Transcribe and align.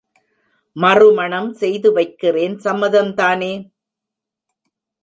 மறுமணம் 0.75 1.51
செய்து 1.53 1.91
வைக்கிறேன் 1.91 2.57
சம்மதம் 2.59 3.13
தானே? 3.13 3.53